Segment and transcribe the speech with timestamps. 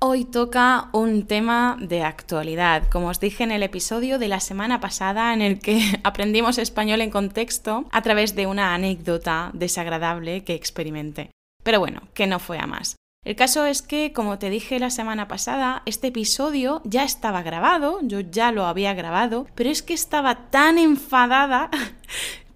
[0.00, 4.78] Hoy toca un tema de actualidad, como os dije en el episodio de la semana
[4.78, 10.54] pasada en el que aprendimos español en contexto a través de una anécdota desagradable que
[10.54, 11.32] experimenté.
[11.64, 12.94] Pero bueno, que no fue a más.
[13.24, 17.98] El caso es que, como te dije la semana pasada, este episodio ya estaba grabado,
[18.02, 21.70] yo ya lo había grabado, pero es que estaba tan enfadada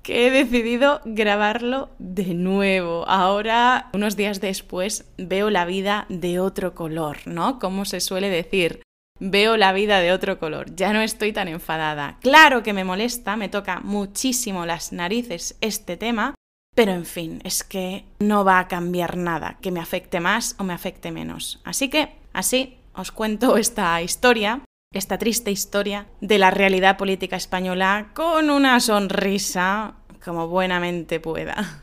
[0.03, 3.09] que he decidido grabarlo de nuevo.
[3.09, 7.59] Ahora, unos días después, veo la vida de otro color, ¿no?
[7.59, 8.83] Como se suele decir.
[9.21, 12.19] Veo la vida de otro color, ya no estoy tan enfadada.
[12.23, 16.35] Claro que me molesta, me toca muchísimo las narices este tema,
[16.75, 20.65] pero en fin, es que no va a cambiar nada que me afecte más o
[20.65, 21.61] me afecte menos.
[21.63, 28.11] Así que, así, os cuento esta historia esta triste historia de la realidad política española
[28.15, 31.83] con una sonrisa como buenamente pueda.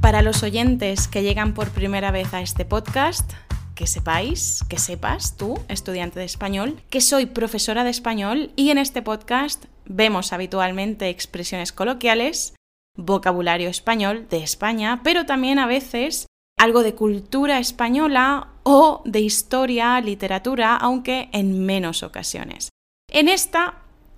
[0.00, 3.32] Para los oyentes que llegan por primera vez a este podcast,
[3.74, 8.78] que sepáis, que sepas tú, estudiante de español, que soy profesora de español y en
[8.78, 12.54] este podcast vemos habitualmente expresiones coloquiales,
[12.96, 16.26] vocabulario español de España, pero también a veces
[16.56, 22.70] algo de cultura española o de historia, literatura, aunque en menos ocasiones.
[23.10, 23.74] En esta,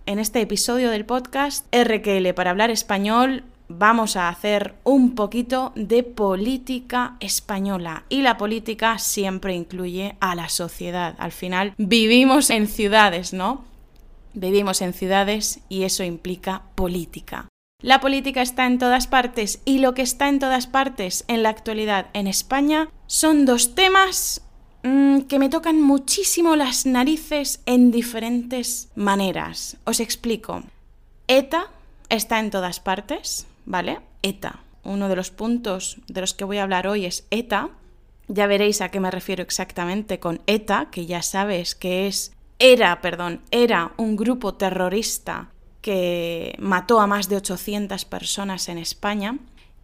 [0.06, 6.02] en este episodio del podcast RQL para hablar español, vamos a hacer un poquito de
[6.02, 8.04] política española.
[8.08, 11.16] Y la política siempre incluye a la sociedad.
[11.18, 13.64] Al final vivimos en ciudades, ¿no?
[14.32, 17.48] Vivimos en ciudades y eso implica política.
[17.80, 21.50] La política está en todas partes y lo que está en todas partes en la
[21.50, 24.42] actualidad en España son dos temas
[24.82, 29.76] mm, que me tocan muchísimo las narices en diferentes maneras.
[29.84, 30.64] Os explico.
[31.28, 31.68] ETA
[32.08, 34.00] está en todas partes, ¿vale?
[34.22, 34.58] ETA.
[34.82, 37.70] Uno de los puntos de los que voy a hablar hoy es ETA.
[38.26, 43.00] Ya veréis a qué me refiero exactamente con ETA, que ya sabes que es era,
[43.00, 45.52] perdón, era un grupo terrorista
[45.88, 49.38] que mató a más de 800 personas en España.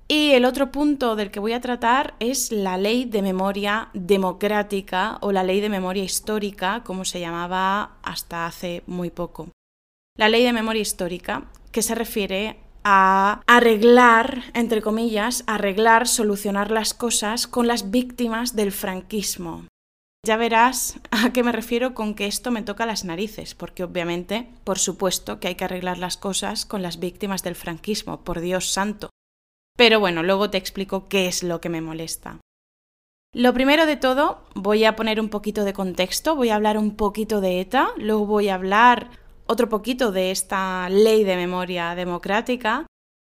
[0.06, 5.16] Y el otro punto del que voy a tratar es la ley de memoria democrática
[5.22, 9.48] o la ley de memoria histórica, como se llamaba hasta hace muy poco.
[10.18, 16.92] La ley de memoria histórica, que se refiere a arreglar, entre comillas, arreglar, solucionar las
[16.92, 19.64] cosas con las víctimas del franquismo.
[20.24, 24.48] Ya verás a qué me refiero con que esto me toca las narices, porque obviamente,
[24.64, 28.70] por supuesto, que hay que arreglar las cosas con las víctimas del franquismo, por Dios
[28.70, 29.10] santo.
[29.76, 32.38] Pero bueno, luego te explico qué es lo que me molesta.
[33.34, 36.96] Lo primero de todo, voy a poner un poquito de contexto, voy a hablar un
[36.96, 39.10] poquito de ETA, luego voy a hablar
[39.46, 42.86] otro poquito de esta ley de memoria democrática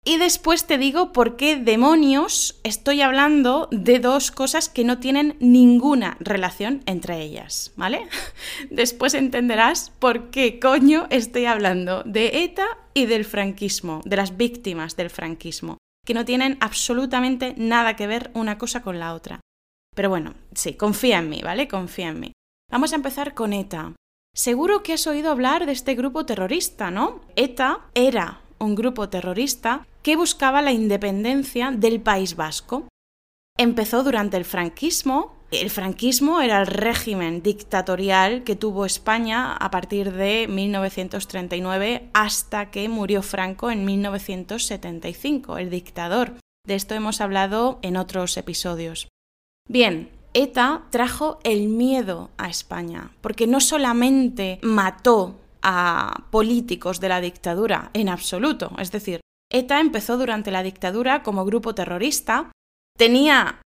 [0.06, 5.38] y después te digo por qué demonios estoy hablando de dos cosas que no tienen
[5.40, 8.08] ninguna relación entre ellas, ¿vale?
[8.70, 14.98] Después entenderás por qué coño estoy hablando de ETA y del franquismo, de las víctimas
[14.98, 19.40] del franquismo, que no tienen absolutamente nada que ver una cosa con la otra.
[19.96, 21.70] Pero bueno, sí, confía en mí, ¿vale?
[21.70, 22.34] Confía en mí.
[22.70, 23.94] Vamos a empezar con ETA.
[24.36, 27.22] Seguro que has oído hablar de este grupo terrorista, ¿no?
[27.36, 32.88] ETA era un grupo terrorista que buscaba la independencia del País Vasco.
[33.58, 35.36] Empezó durante el franquismo.
[35.52, 42.90] El franquismo era el régimen dictatorial que tuvo España a partir de 1939 hasta que
[42.90, 46.34] murió Franco en 1975, el dictador.
[46.66, 49.10] De esto hemos hablado en otros episodios.
[49.70, 57.22] Bien, ETA trajo el miedo a España, porque no solamente mató a políticos de la
[57.22, 58.72] dictadura en absoluto.
[58.78, 62.52] Es decir, ETA empezó durante la dictadura como grupo terrorista.
[62.98, 63.62] Tenía...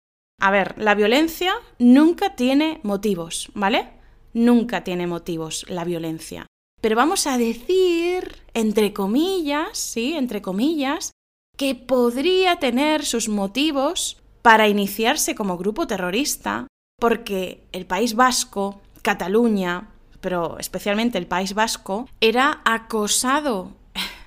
[0.40, 3.90] A ver, la violencia nunca tiene motivos, ¿vale?
[4.32, 6.46] Nunca tiene motivos la violencia.
[6.80, 11.12] Pero vamos a decir, entre comillas, sí, entre comillas,
[11.56, 16.66] que podría tener sus motivos para iniciarse como grupo terrorista,
[16.98, 19.91] porque el País Vasco, Cataluña,
[20.22, 23.72] pero especialmente el País Vasco, era acosado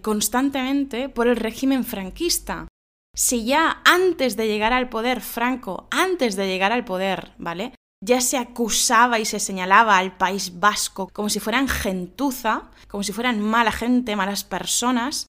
[0.04, 2.68] constantemente por el régimen franquista.
[3.16, 7.74] Si ya antes de llegar al poder Franco, antes de llegar al poder, ¿vale?
[8.06, 13.14] Ya se acusaba y se señalaba al País Vasco como si fueran gentuza, como si
[13.14, 15.28] fueran mala gente, malas personas.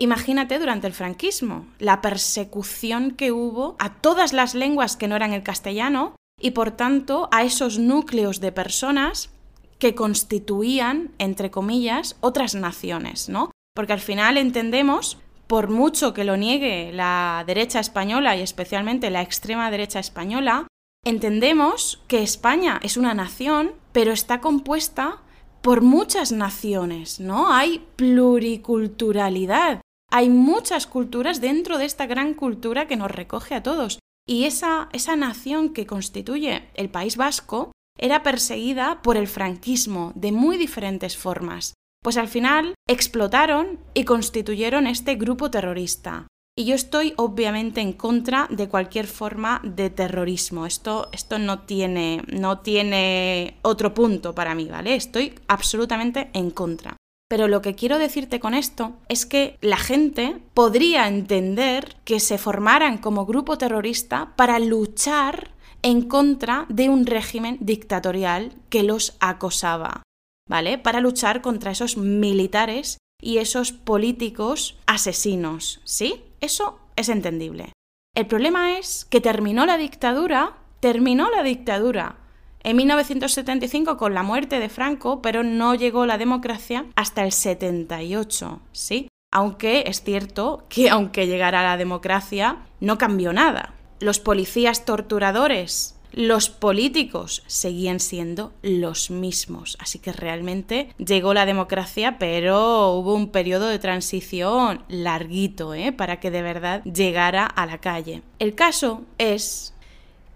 [0.00, 5.32] Imagínate durante el franquismo, la persecución que hubo a todas las lenguas que no eran
[5.32, 9.30] el castellano y por tanto a esos núcleos de personas
[9.78, 13.50] que constituían, entre comillas, otras naciones, ¿no?
[13.74, 19.22] Porque al final entendemos por mucho que lo niegue la derecha española y especialmente la
[19.22, 20.66] extrema derecha española,
[21.04, 25.18] entendemos que España es una nación, pero está compuesta
[25.60, 27.52] por muchas naciones, ¿no?
[27.52, 29.80] Hay pluriculturalidad,
[30.10, 33.98] hay muchas culturas dentro de esta gran cultura que nos recoge a todos.
[34.26, 40.32] Y esa, esa nación que constituye el País Vasco era perseguida por el franquismo de
[40.32, 41.74] muy diferentes formas.
[42.02, 46.26] Pues al final explotaron y constituyeron este grupo terrorista.
[46.56, 50.66] Y yo estoy obviamente en contra de cualquier forma de terrorismo.
[50.66, 54.94] Esto, esto no, tiene, no tiene otro punto para mí, ¿vale?
[54.94, 56.96] Estoy absolutamente en contra.
[57.28, 62.38] Pero lo que quiero decirte con esto es que la gente podría entender que se
[62.38, 65.53] formaran como grupo terrorista para luchar
[65.84, 70.02] en contra de un régimen dictatorial que los acosaba,
[70.48, 70.78] ¿vale?
[70.78, 76.24] Para luchar contra esos militares y esos políticos asesinos, ¿sí?
[76.40, 77.72] Eso es entendible.
[78.16, 82.16] El problema es que terminó la dictadura, terminó la dictadura
[82.60, 88.62] en 1975 con la muerte de Franco, pero no llegó la democracia hasta el 78,
[88.72, 89.08] ¿sí?
[89.30, 93.73] Aunque es cierto que aunque llegara la democracia, no cambió nada.
[94.00, 99.76] Los policías torturadores los políticos seguían siendo los mismos.
[99.80, 105.92] Así que realmente llegó la democracia, pero hubo un periodo de transición larguito ¿eh?
[105.92, 108.22] para que de verdad llegara a la calle.
[108.38, 109.74] El caso es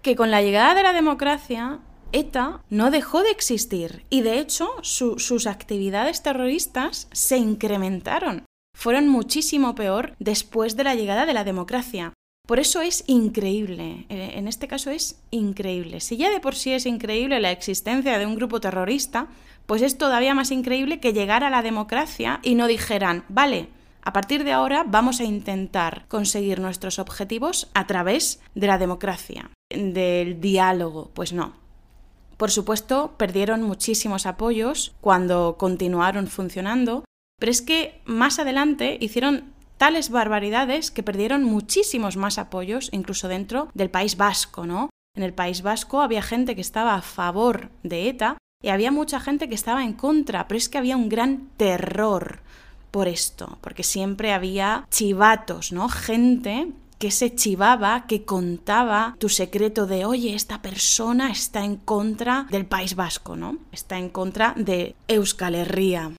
[0.02, 1.78] que con la llegada de la democracia,
[2.10, 8.44] ETA no dejó de existir y de hecho sus actividades terroristas se incrementaron.
[8.76, 12.14] Fueron muchísimo peor después de la llegada de la democracia.
[12.48, 16.00] Por eso es increíble, eh, en este caso es increíble.
[16.00, 19.26] Si ya de por sí es increíble la existencia de un grupo terrorista,
[19.66, 23.68] pues es todavía más increíble que llegara la democracia y no dijeran, vale,
[24.00, 29.50] a partir de ahora vamos a intentar conseguir nuestros objetivos a través de la democracia,
[29.68, 31.10] del diálogo.
[31.12, 31.52] Pues no.
[32.38, 37.04] Por supuesto, perdieron muchísimos apoyos cuando continuaron funcionando,
[37.38, 43.68] pero es que más adelante hicieron tales barbaridades que perdieron muchísimos más apoyos, incluso dentro
[43.74, 44.90] del País Vasco, ¿no?
[45.16, 49.20] En el País Vasco había gente que estaba a favor de ETA y había mucha
[49.20, 52.40] gente que estaba en contra, pero es que había un gran terror
[52.90, 55.88] por esto, porque siempre había chivatos, ¿no?
[55.88, 62.46] Gente que se chivaba, que contaba tu secreto de, oye, esta persona está en contra
[62.50, 63.58] del País Vasco, ¿no?
[63.70, 66.12] Está en contra de Euskal Herria.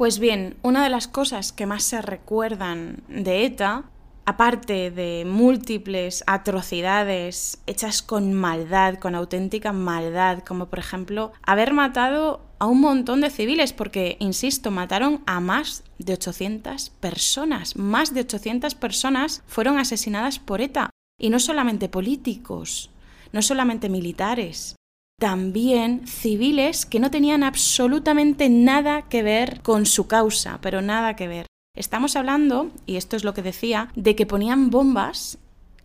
[0.00, 3.84] Pues bien, una de las cosas que más se recuerdan de ETA,
[4.24, 12.40] aparte de múltiples atrocidades hechas con maldad, con auténtica maldad, como por ejemplo haber matado
[12.58, 17.76] a un montón de civiles, porque, insisto, mataron a más de 800 personas.
[17.76, 20.88] Más de 800 personas fueron asesinadas por ETA.
[21.20, 22.90] Y no solamente políticos,
[23.34, 24.76] no solamente militares,
[25.20, 31.28] también civiles que no tenían absolutamente nada que ver con su causa, pero nada que
[31.28, 31.46] ver.
[31.76, 35.38] Estamos hablando, y esto es lo que decía, de que ponían bombas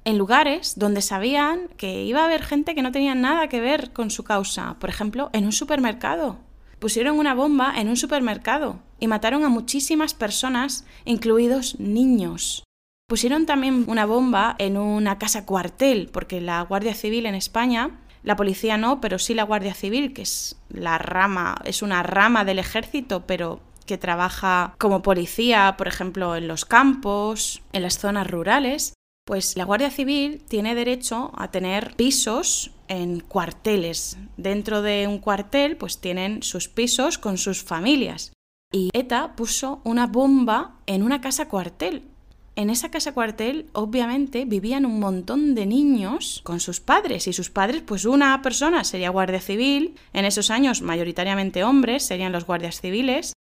[0.05, 3.91] en lugares donde sabían que iba a haber gente que no tenía nada que ver
[3.91, 4.77] con su causa.
[4.79, 6.37] Por ejemplo, en un supermercado.
[6.79, 12.63] Pusieron una bomba en un supermercado y mataron a muchísimas personas, incluidos niños.
[13.09, 18.35] Pusieron también una bomba en una casa cuartel, porque la Guardia Civil en España la
[18.35, 22.57] policía no, pero sí la Guardia Civil, que es la rama, es una rama del
[22.57, 28.95] ejército, pero que trabaja como policía, por ejemplo, en los campos, en las zonas rurales,
[29.27, 34.17] pues la Guardia Civil tiene derecho a tener pisos en cuarteles.
[34.37, 38.33] Dentro de un cuartel, pues tienen sus pisos con sus familias.
[38.73, 42.03] Y ETA puso una bomba en una casa cuartel
[42.55, 47.49] en esa casa cuartel obviamente vivían un montón de niños con sus padres y sus
[47.49, 52.79] padres pues una persona sería guardia civil, en esos años mayoritariamente hombres serían los guardias
[52.79, 53.33] civiles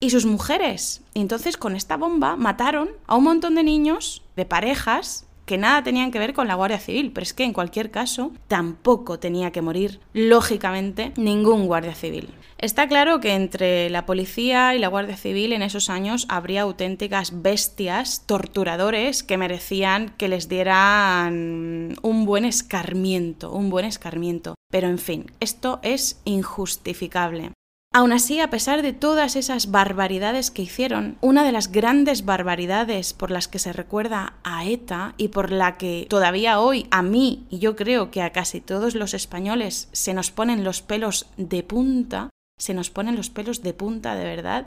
[0.00, 1.02] y sus mujeres.
[1.14, 5.82] Y entonces con esta bomba mataron a un montón de niños de parejas que nada
[5.82, 9.50] tenían que ver con la Guardia Civil, pero es que en cualquier caso tampoco tenía
[9.50, 12.28] que morir, lógicamente, ningún Guardia Civil.
[12.60, 17.40] Está claro que entre la policía y la Guardia Civil en esos años habría auténticas
[17.40, 24.56] bestias, torturadores, que merecían que les dieran un buen escarmiento, un buen escarmiento.
[24.70, 27.52] Pero en fin, esto es injustificable.
[27.94, 33.14] Aún así, a pesar de todas esas barbaridades que hicieron, una de las grandes barbaridades
[33.14, 37.46] por las que se recuerda a ETA y por la que todavía hoy a mí
[37.48, 41.62] y yo creo que a casi todos los españoles se nos ponen los pelos de
[41.64, 42.28] punta,
[42.60, 44.66] se nos ponen los pelos de punta de verdad,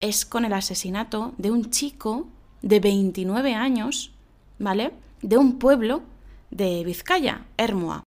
[0.00, 2.28] es con el asesinato de un chico
[2.62, 4.12] de 29 años,
[4.58, 4.92] ¿vale?
[5.20, 6.02] De un pueblo
[6.50, 8.04] de Vizcaya, Hermua.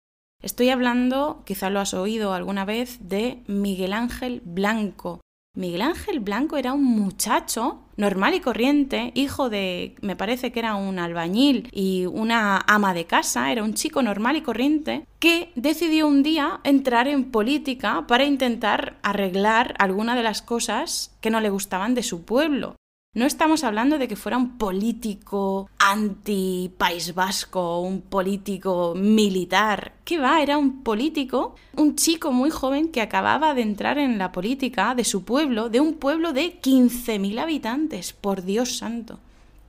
[0.42, 5.20] Estoy hablando, quizá lo has oído alguna vez, de Miguel Ángel Blanco.
[5.56, 10.74] Miguel Ángel Blanco era un muchacho normal y corriente, hijo de, me parece que era
[10.74, 16.08] un albañil y una ama de casa, era un chico normal y corriente, que decidió
[16.08, 21.50] un día entrar en política para intentar arreglar alguna de las cosas que no le
[21.50, 22.74] gustaban de su pueblo.
[23.14, 29.92] No estamos hablando de que fuera un político anti-País Vasco, un político militar.
[30.04, 30.42] ¿Qué va?
[30.42, 35.04] Era un político, un chico muy joven que acababa de entrar en la política de
[35.04, 39.20] su pueblo, de un pueblo de 15.000 habitantes, por Dios santo.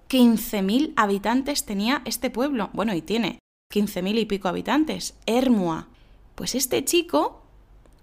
[0.10, 2.72] 15.000 habitantes tenía este pueblo.
[2.74, 3.38] Bueno, y tiene
[3.72, 5.14] 15.000 y pico habitantes.
[5.28, 5.88] Hermua.
[6.34, 7.44] Pues este chico,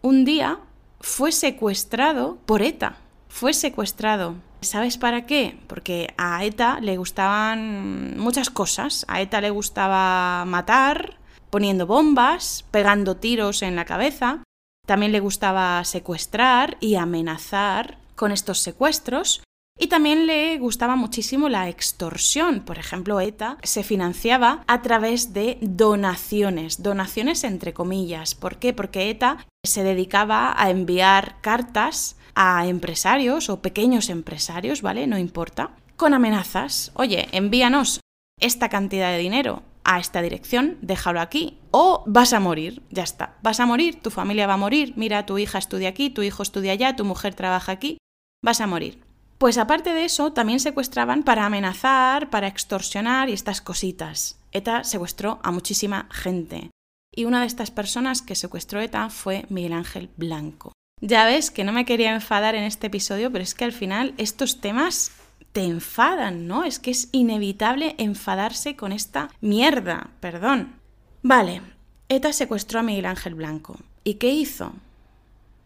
[0.03, 0.61] un día,
[1.01, 2.97] fue secuestrado por ETA.
[3.29, 5.59] Fue secuestrado ¿Sabes para qué?
[5.66, 9.04] Porque a ETA le gustaban muchas cosas.
[9.09, 11.19] A ETA le gustaba matar,
[11.50, 14.45] poniendo bombas, pegando tiros en la cabeza.
[14.87, 19.42] También le gustaba secuestrar y amenazar con estos secuestros.
[19.78, 22.61] Y también le gustaba muchísimo la extorsión.
[22.61, 28.37] Por ejemplo, ETA se financiaba a través de donaciones, donaciones entre comillas.
[28.37, 28.73] ¿Por qué?
[28.73, 35.07] Porque ETA se dedicaba a enviar cartas a empresarios o pequeños empresarios, ¿vale?
[35.07, 36.93] No importa, con amenazas.
[36.95, 38.01] Oye, envíanos
[38.41, 43.37] esta cantidad de dinero a esta dirección, déjalo aquí, o vas a morir, ya está,
[43.43, 46.43] vas a morir, tu familia va a morir, mira, tu hija estudia aquí, tu hijo
[46.43, 47.99] estudia allá, tu mujer trabaja aquí,
[48.45, 49.03] vas a morir.
[49.39, 54.39] Pues aparte de eso, también secuestraban para amenazar, para extorsionar y estas cositas.
[54.53, 56.71] ETA secuestró a muchísima gente.
[57.12, 60.73] Y una de estas personas que secuestró ETA fue Miguel Ángel Blanco.
[61.02, 64.14] Ya ves que no me quería enfadar en este episodio, pero es que al final
[64.18, 65.11] estos temas
[65.50, 66.62] te enfadan, ¿no?
[66.62, 70.76] Es que es inevitable enfadarse con esta mierda, perdón.
[71.21, 71.61] Vale,
[72.09, 73.80] ETA secuestró a Miguel Ángel Blanco.
[74.04, 74.75] ¿Y qué hizo?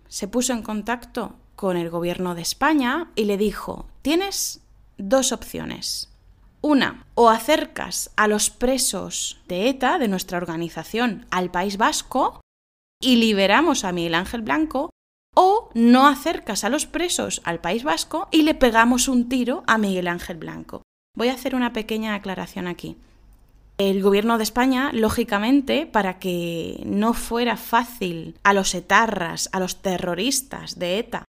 [0.09, 4.63] Se puso en contacto con el gobierno de España y le dijo, tienes
[4.97, 6.09] dos opciones.
[6.63, 12.41] Una, o acercas a los presos de ETA, de nuestra organización, al País Vasco
[13.03, 14.91] y liberamos a Miguel Ángel Blanco,
[15.37, 19.77] o no acercas a los presos al País Vasco y le pegamos un tiro a
[19.77, 20.83] Miguel Ángel Blanco.
[21.15, 22.97] Voy a hacer una pequeña aclaración aquí.
[23.79, 29.83] El gobierno de España, lógicamente, para que no fuera fácil a los etarras, a los
[29.83, 31.25] terroristas de ETA,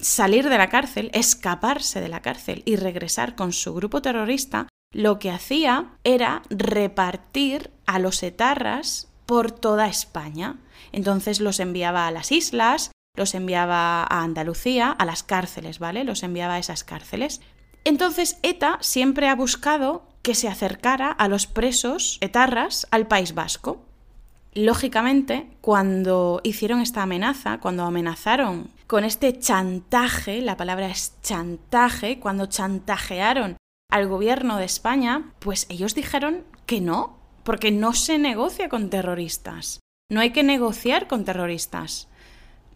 [0.00, 5.20] salir de la cárcel, escaparse de la cárcel y regresar con su grupo terrorista, lo
[5.20, 10.56] que hacía era repartir a los etarras por toda España.
[10.90, 16.04] Entonces los enviaba a las islas, los enviaba a Andalucía, a las cárceles, ¿vale?
[16.04, 17.40] Los enviaba a esas cárceles.
[17.84, 23.82] Entonces ETA siempre ha buscado que se acercara a los presos etarras al País Vasco.
[24.54, 32.46] Lógicamente, cuando hicieron esta amenaza, cuando amenazaron con este chantaje, la palabra es chantaje, cuando
[32.46, 33.56] chantajearon
[33.90, 39.80] al gobierno de España, pues ellos dijeron que no, porque no se negocia con terroristas.
[40.10, 42.08] No hay que negociar con terroristas.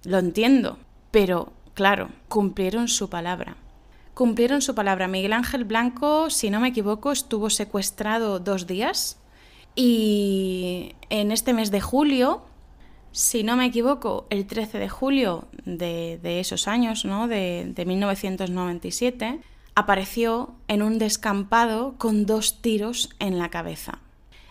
[0.07, 0.79] Lo entiendo,
[1.11, 3.57] pero claro, cumplieron su palabra.
[4.15, 5.09] Cumplieron su palabra.
[5.09, 9.19] Miguel Ángel Blanco, si no me equivoco, estuvo secuestrado dos días
[9.75, 12.45] y en este mes de julio,
[13.11, 17.27] si no me equivoco, el 13 de julio de, esos años, ¿no?
[17.27, 19.41] de, de 1997,
[19.75, 23.99] apareció en un descampado con dos tiros en la cabeza.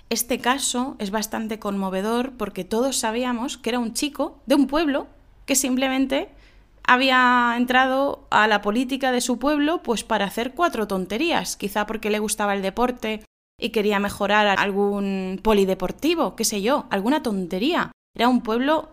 [0.09, 5.07] Este caso es bastante conmovedor porque todos sabíamos que era un chico de un pueblo
[5.45, 6.29] que simplemente
[6.83, 12.09] había entrado a la política de su pueblo pues para hacer cuatro tonterías, quizá porque
[12.09, 13.23] le gustaba el deporte
[13.59, 17.91] y quería mejorar algún polideportivo, qué sé yo, alguna tontería.
[18.15, 18.89] Era un pueblo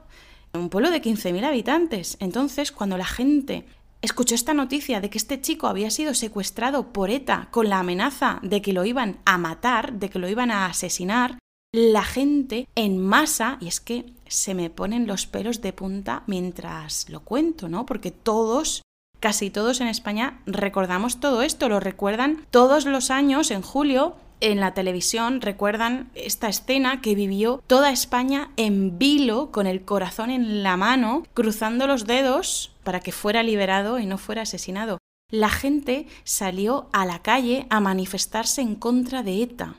[0.55, 2.17] un pueblo de 15.000 habitantes.
[2.21, 3.65] Entonces, cuando la gente
[4.03, 8.39] escuchó esta noticia de que este chico había sido secuestrado por ETA con la amenaza
[8.43, 11.39] de que lo iban a matar, de que lo iban a asesinar,
[11.75, 17.09] la gente en masa, y es que se me ponen los pelos de punta mientras
[17.09, 17.87] lo cuento, ¿no?
[17.87, 18.83] Porque todos,
[19.21, 24.17] casi todos en España recordamos todo esto, lo recuerdan todos los años en julio.
[24.41, 30.31] En la televisión recuerdan esta escena que vivió toda España en vilo, con el corazón
[30.31, 34.99] en la mano, cruzando los dedos para que fuera liberado y no fuera asesinado.
[35.31, 39.77] La gente salió a la calle a manifestarse en contra de ETA.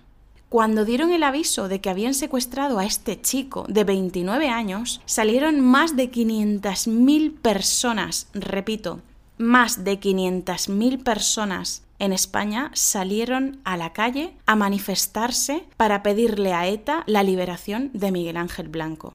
[0.53, 5.59] Cuando dieron el aviso de que habían secuestrado a este chico de 29 años, salieron
[5.59, 9.01] más de 500.000 personas, repito,
[9.39, 16.67] más de 500.000 personas en España salieron a la calle a manifestarse para pedirle a
[16.67, 19.13] ETA la liberación de Miguel Ángel Blanco.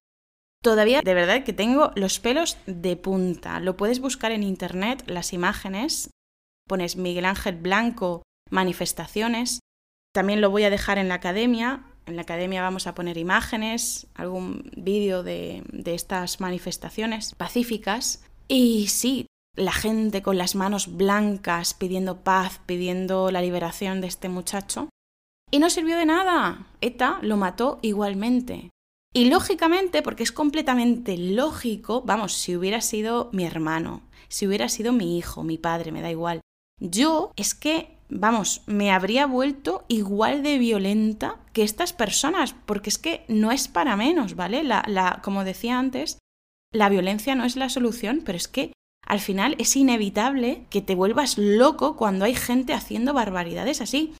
[0.60, 3.60] Todavía de verdad que tengo los pelos de punta.
[3.60, 6.10] Lo puedes buscar en internet, las imágenes.
[6.66, 9.60] Pones Miguel Ángel Blanco manifestaciones.
[10.18, 11.84] También lo voy a dejar en la academia.
[12.04, 18.24] En la academia vamos a poner imágenes, algún vídeo de, estas manifestaciones pacíficas.
[18.48, 24.28] Y sí, la gente con las manos blancas pidiendo paz, pidiendo la liberación de este
[24.28, 24.88] muchacho.
[25.52, 26.66] Y no sirvió de nada.
[26.80, 28.70] ETA lo mató igualmente.
[29.14, 34.92] Y lógicamente, porque es completamente lógico, vamos, si hubiera sido mi hermano, si hubiera sido
[34.92, 36.40] mi hijo, mi padre, me da igual.
[36.80, 42.98] Yo es que, vamos, me habría vuelto igual de violenta que estas personas, porque es
[42.98, 44.62] que no es para menos, ¿vale?
[44.62, 46.18] La, la, como decía antes,
[46.72, 48.72] la violencia no es la solución, pero es que
[49.06, 54.14] al final es inevitable que te vuelvas loco cuando hay gente haciendo barbaridades así.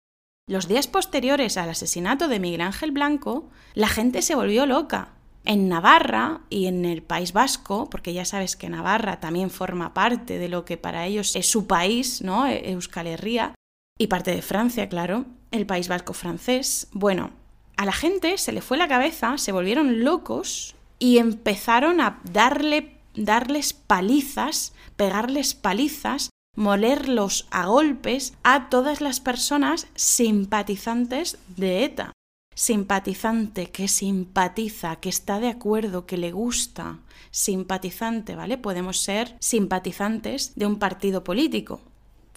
[0.49, 5.12] Los días posteriores al asesinato de Miguel Ángel Blanco, la gente se volvió loca.
[5.45, 10.38] En Navarra y en el País Vasco, porque ya sabes que Navarra también forma parte
[10.38, 12.47] de lo que para ellos es su país, ¿no?
[12.47, 13.54] E-, Euskal Herria,
[13.99, 16.88] y parte de Francia, claro, el País Vasco francés.
[16.93, 17.33] Bueno,
[17.76, 22.99] a la gente se le fue la cabeza, se volvieron locos y empezaron a darle
[23.19, 32.12] darles palizas, pegarles palizas, molerlos a golpes a todas las personas simpatizantes de ETA.
[32.55, 36.99] Simpatizante que simpatiza, que está de acuerdo, que le gusta.
[37.31, 38.59] Simpatizante, ¿vale?
[38.59, 41.81] Podemos ser simpatizantes de un partido político,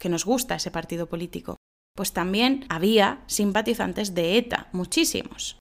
[0.02, 1.58] que nos gusta ese partido político.
[1.96, 5.60] Pues también había simpatizantes de ETA, muchísimos.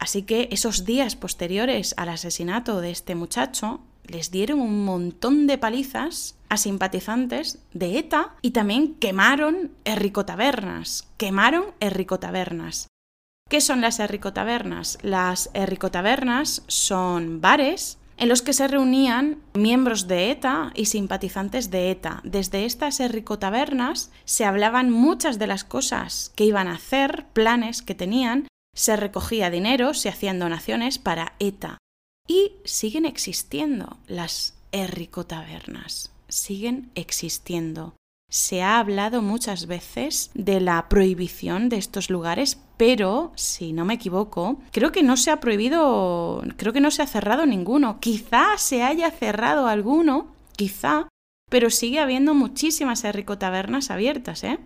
[0.00, 5.58] Así que esos días posteriores al asesinato de este muchacho, les dieron un montón de
[5.58, 11.08] palizas a simpatizantes de ETA y también quemaron erricotabernas.
[11.16, 12.88] Quemaron erricotabernas.
[13.48, 14.98] ¿Qué son las erricotabernas?
[15.02, 21.90] Las erricotabernas son bares en los que se reunían miembros de ETA y simpatizantes de
[21.90, 22.20] ETA.
[22.22, 27.96] Desde estas erricotabernas se hablaban muchas de las cosas que iban a hacer, planes que
[27.96, 31.78] tenían, se recogía dinero, se hacían donaciones para ETA.
[32.28, 37.96] Y siguen existiendo las erricotabernas, siguen existiendo.
[38.32, 43.94] Se ha hablado muchas veces de la prohibición de estos lugares, pero, si no me
[43.94, 48.00] equivoco, creo que no se ha prohibido, creo que no se ha cerrado ninguno.
[48.00, 51.08] Quizá se haya cerrado alguno, quizá,
[51.50, 54.58] pero sigue habiendo muchísimas erricotabernas abiertas, ¿eh?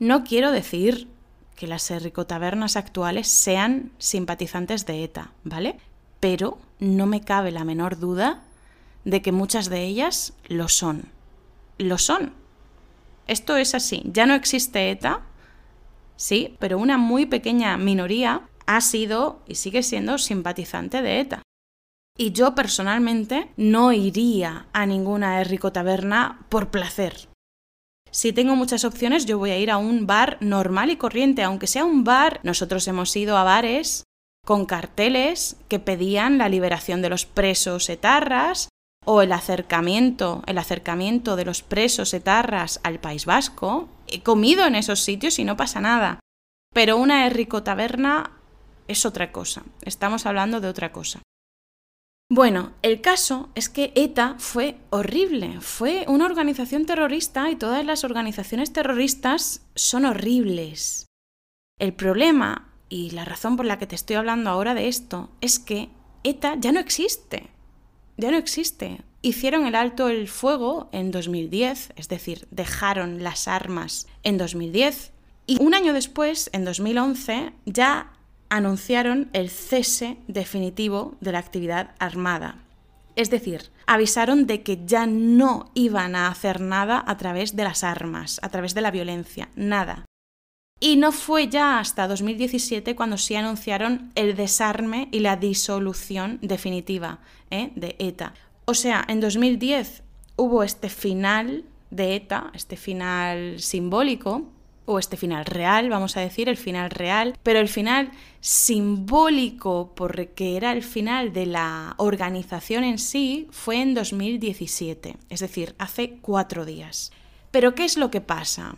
[0.00, 1.06] No quiero decir
[1.54, 5.78] que las erricotabernas actuales sean simpatizantes de ETA, ¿vale?
[6.24, 8.44] pero no me cabe la menor duda
[9.04, 11.10] de que muchas de ellas lo son.
[11.76, 12.32] Lo son.
[13.26, 14.02] Esto es así.
[14.06, 15.22] Ya no existe ETA,
[16.16, 21.42] sí, pero una muy pequeña minoría ha sido y sigue siendo simpatizante de ETA.
[22.16, 27.28] Y yo personalmente no iría a ninguna erricotaberna por placer.
[28.10, 31.66] Si tengo muchas opciones, yo voy a ir a un bar normal y corriente, aunque
[31.66, 32.38] sea un bar.
[32.44, 34.04] Nosotros hemos ido a bares
[34.46, 38.68] con carteles que pedían la liberación de los presos etarras
[39.04, 43.88] o el acercamiento, el acercamiento de los presos etarras al País Vasco.
[44.06, 46.20] He comido en esos sitios y no pasa nada.
[46.72, 48.32] Pero una Errico Taberna
[48.88, 49.62] es otra cosa.
[49.82, 51.20] Estamos hablando de otra cosa.
[52.30, 58.02] Bueno, el caso es que ETA fue horrible, fue una organización terrorista y todas las
[58.02, 61.06] organizaciones terroristas son horribles.
[61.78, 65.58] El problema y la razón por la que te estoy hablando ahora de esto es
[65.58, 65.90] que
[66.22, 67.53] ETA ya no existe.
[68.16, 69.00] Ya no existe.
[69.22, 75.12] Hicieron el alto el fuego en 2010, es decir, dejaron las armas en 2010
[75.46, 78.12] y un año después, en 2011, ya
[78.48, 82.58] anunciaron el cese definitivo de la actividad armada.
[83.16, 87.84] Es decir, avisaron de que ya no iban a hacer nada a través de las
[87.84, 90.04] armas, a través de la violencia, nada.
[90.80, 97.20] Y no fue ya hasta 2017 cuando sí anunciaron el desarme y la disolución definitiva
[97.50, 97.70] ¿eh?
[97.74, 98.34] de ETA.
[98.66, 100.02] O sea, en 2010
[100.36, 104.50] hubo este final de ETA, este final simbólico,
[104.86, 108.10] o este final real, vamos a decir, el final real, pero el final
[108.40, 115.74] simbólico, porque era el final de la organización en sí, fue en 2017, es decir,
[115.78, 117.12] hace cuatro días.
[117.50, 118.76] Pero ¿qué es lo que pasa?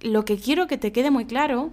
[0.00, 1.70] Lo que quiero que te quede muy claro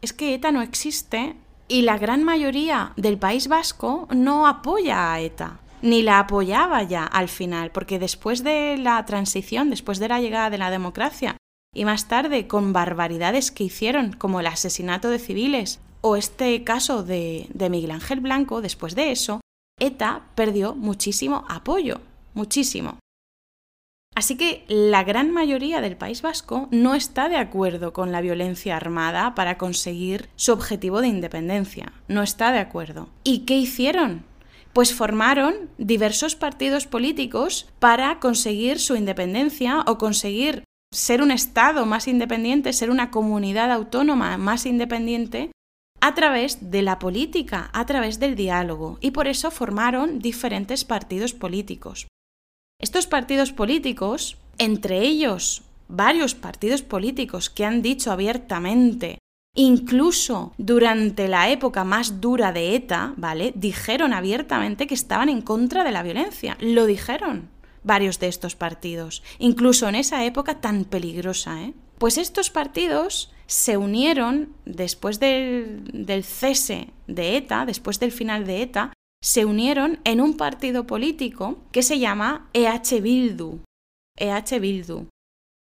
[0.00, 1.36] es que ETA no existe
[1.68, 7.04] y la gran mayoría del País Vasco no apoya a ETA, ni la apoyaba ya
[7.04, 11.36] al final, porque después de la transición, después de la llegada de la democracia,
[11.74, 17.02] y más tarde con barbaridades que hicieron, como el asesinato de civiles o este caso
[17.02, 19.40] de, de Miguel Ángel Blanco, después de eso,
[19.80, 22.00] ETA perdió muchísimo apoyo,
[22.34, 22.98] muchísimo.
[24.14, 28.76] Así que la gran mayoría del País Vasco no está de acuerdo con la violencia
[28.76, 31.92] armada para conseguir su objetivo de independencia.
[32.08, 33.08] No está de acuerdo.
[33.24, 34.24] ¿Y qué hicieron?
[34.74, 42.06] Pues formaron diversos partidos políticos para conseguir su independencia o conseguir ser un Estado más
[42.06, 45.50] independiente, ser una comunidad autónoma más independiente
[46.00, 48.98] a través de la política, a través del diálogo.
[49.00, 52.08] Y por eso formaron diferentes partidos políticos.
[52.82, 59.18] Estos partidos políticos, entre ellos varios partidos políticos que han dicho abiertamente,
[59.54, 63.52] incluso durante la época más dura de ETA, ¿vale?
[63.54, 66.56] Dijeron abiertamente que estaban en contra de la violencia.
[66.58, 67.50] Lo dijeron
[67.84, 71.74] varios de estos partidos, incluso en esa época tan peligrosa, ¿eh?
[71.98, 78.62] Pues estos partidos se unieron después del, del cese de ETA, después del final de
[78.62, 78.92] ETA,
[79.22, 83.60] se unieron en un partido político que se llama EH Bildu.
[84.18, 85.06] EH Bildu.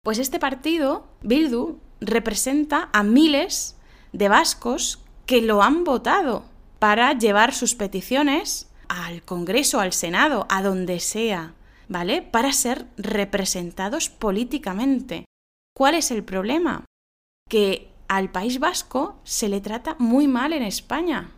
[0.04, 3.76] Pues este partido, Bildu, representa a miles
[4.12, 6.44] de vascos que lo han votado
[6.80, 11.54] para llevar sus peticiones al Congreso, al Senado, a donde sea,
[11.88, 12.22] ¿vale?
[12.22, 15.24] Para ser representados políticamente.
[15.74, 16.84] ¿Cuál es el problema?
[17.48, 21.30] Que al País Vasco se le trata muy mal en España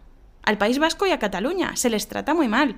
[0.46, 1.76] al País Vasco y a Cataluña.
[1.76, 2.76] Se les trata muy mal.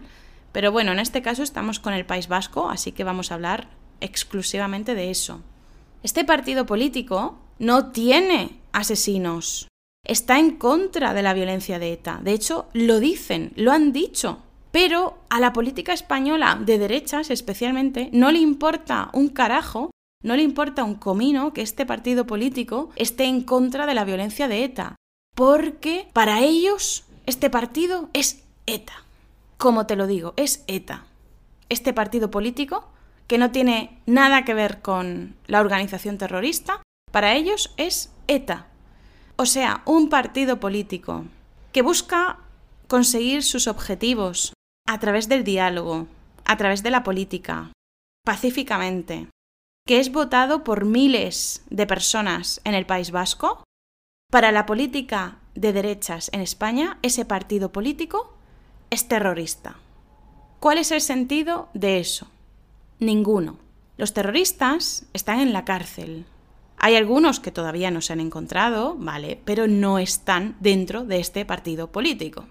[0.50, 3.68] Pero bueno, en este caso estamos con el País Vasco, así que vamos a hablar
[4.00, 5.42] exclusivamente de eso.
[6.02, 9.68] Este partido político no tiene asesinos.
[10.04, 12.20] Está en contra de la violencia de ETA.
[12.22, 14.42] De hecho, lo dicen, lo han dicho.
[14.70, 19.90] Pero a la política española de derechas especialmente no le importa un carajo,
[20.22, 24.48] no le importa un comino que este partido político esté en contra de la violencia
[24.48, 24.96] de ETA.
[25.34, 29.04] Porque para ellos este partido es ETA.
[29.58, 31.04] Como te lo digo, es ETA.
[31.68, 32.88] Este partido político,
[33.26, 38.68] que no tiene nada que ver con la organización terrorista, para ellos es ETA.
[39.36, 41.26] O sea, un partido político
[41.70, 42.38] que busca
[42.86, 44.54] conseguir sus objetivos
[44.86, 46.06] a través del diálogo,
[46.46, 47.72] a través de la política,
[48.24, 49.28] pacíficamente,
[49.86, 53.64] que es votado por miles de personas en el País Vasco,
[54.30, 58.32] para la política de derechas en España, ese partido político
[58.90, 59.76] es terrorista.
[60.60, 62.28] ¿Cuál es el sentido de eso?
[62.98, 63.58] Ninguno.
[63.96, 66.24] Los terroristas están en la cárcel.
[66.78, 69.40] Hay algunos que todavía no se han encontrado, ¿vale?
[69.44, 72.46] Pero no están dentro de este partido político.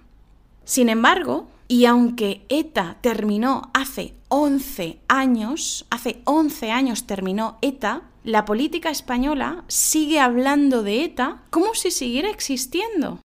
[0.67, 8.43] Sin embargo, y aunque ETA terminó hace 11 años, hace 11 años terminó ETA, la
[8.43, 13.21] política española sigue hablando de ETA como si siguiera existiendo.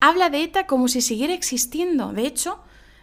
[0.00, 2.12] Habla de ETA como si siguiera existiendo.
[2.12, 2.58] De hecho,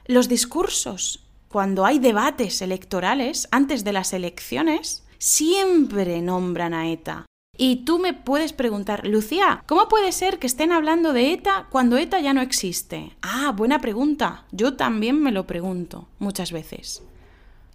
[0.06, 7.29] los discursos, cuando hay debates electorales, antes de las elecciones, siempre nombran a ETA.
[7.62, 11.98] Y tú me puedes preguntar, Lucía, ¿cómo puede ser que estén hablando de ETA cuando
[11.98, 13.12] ETA ya no existe?
[13.22, 14.46] Ah, buena pregunta.
[14.52, 17.04] Yo también me lo pregunto muchas veces.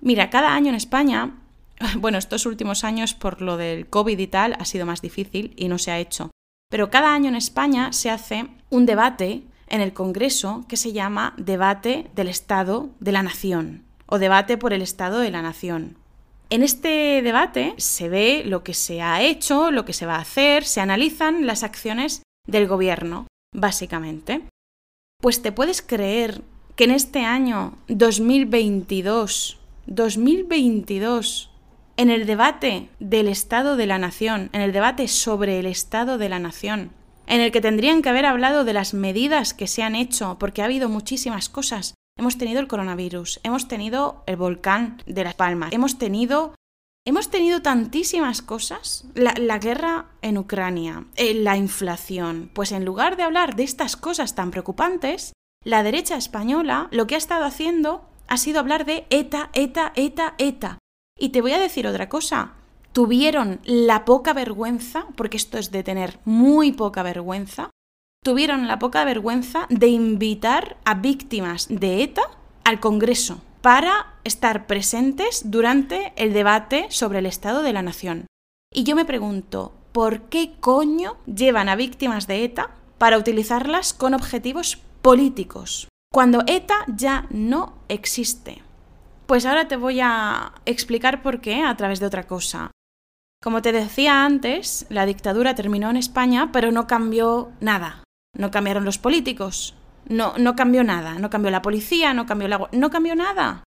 [0.00, 1.34] Mira, cada año en España
[1.98, 5.68] bueno, estos últimos años por lo del COVID y tal ha sido más difícil y
[5.68, 6.30] no se ha hecho.
[6.70, 11.34] Pero cada año en España se hace un debate en el Congreso que se llama
[11.36, 15.96] debate del Estado de la Nación o debate por el Estado de la Nación.
[16.54, 20.20] En este debate se ve lo que se ha hecho, lo que se va a
[20.20, 24.40] hacer, se analizan las acciones del gobierno, básicamente.
[25.20, 26.42] Pues te puedes creer
[26.76, 31.50] que en este año 2022, 2022,
[31.96, 36.28] en el debate del Estado de la Nación, en el debate sobre el Estado de
[36.28, 36.92] la Nación,
[37.26, 40.62] en el que tendrían que haber hablado de las medidas que se han hecho, porque
[40.62, 41.94] ha habido muchísimas cosas.
[42.16, 46.54] Hemos tenido el coronavirus, hemos tenido el volcán de Las Palmas, hemos tenido
[47.06, 53.24] Hemos tenido tantísimas cosas, la, guerra en Ucrania, eh, la inflación, pues en lugar de
[53.24, 58.38] hablar de estas cosas tan preocupantes, la derecha española lo que ha estado haciendo ha
[58.38, 60.78] sido hablar de ETA, ETA, ETA, ETA.
[61.18, 62.54] Y te voy a decir otra cosa.
[62.92, 67.68] Tuvieron la poca vergüenza, porque esto es de tener muy poca vergüenza,
[68.24, 72.22] tuvieron la poca vergüenza de invitar a víctimas de ETA
[72.64, 78.26] al Congreso para estar presentes durante el debate sobre el Estado de la Nación.
[78.72, 84.14] Y yo me pregunto, ¿por qué coño llevan a víctimas de ETA para utilizarlas con
[84.14, 85.88] objetivos políticos?
[86.10, 88.62] Cuando ETA ya no existe.
[89.26, 92.70] Pues ahora te voy a explicar por qué a través de otra cosa.
[93.42, 98.04] Como te decía antes, la dictadura terminó en España, pero no cambió nada.
[98.34, 99.74] No cambiaron los políticos,
[100.08, 102.68] no, no cambió nada, no cambió la policía, no cambió la...
[102.72, 103.64] no cambió nada.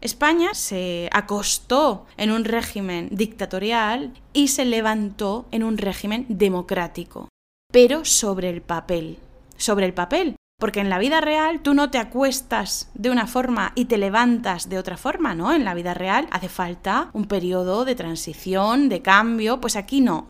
[0.00, 7.28] España se acostó en un régimen dictatorial y se levantó en un régimen democrático,
[7.70, 9.18] pero sobre el papel,
[9.58, 13.72] sobre el papel, porque en la vida real tú no te acuestas de una forma
[13.74, 15.52] y te levantas de otra forma, ¿no?
[15.52, 20.28] En la vida real hace falta un periodo de transición, de cambio, pues aquí no.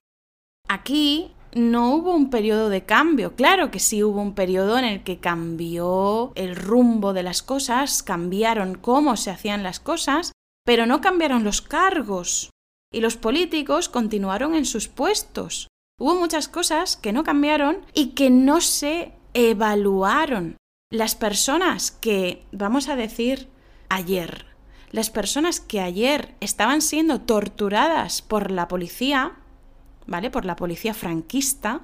[0.69, 3.35] Aquí no hubo un periodo de cambio.
[3.35, 8.03] Claro que sí hubo un periodo en el que cambió el rumbo de las cosas,
[8.03, 10.33] cambiaron cómo se hacían las cosas,
[10.65, 12.51] pero no cambiaron los cargos.
[12.93, 15.69] Y los políticos continuaron en sus puestos.
[15.99, 20.57] Hubo muchas cosas que no cambiaron y que no se evaluaron.
[20.91, 23.49] Las personas que, vamos a decir,
[23.89, 24.47] ayer,
[24.91, 29.37] las personas que ayer estaban siendo torturadas por la policía,
[30.11, 30.31] ¿vale?
[30.31, 31.81] Por la policía franquista,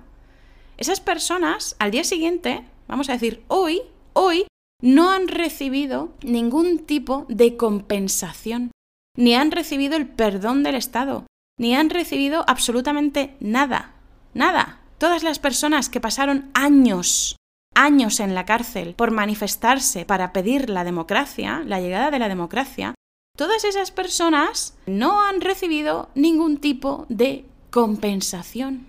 [0.77, 3.81] esas personas al día siguiente, vamos a decir, hoy,
[4.13, 4.47] hoy,
[4.83, 8.73] no han recibido ningún tipo de compensación,
[9.17, 11.25] ni han recibido el perdón del Estado,
[11.59, 13.95] ni han recibido absolutamente nada,
[14.35, 14.81] nada.
[14.99, 17.37] Todas las personas que pasaron años,
[17.75, 22.95] años en la cárcel por manifestarse para pedir la democracia, la llegada de la democracia,
[23.37, 28.89] todas esas personas no han recibido ningún tipo de compensación.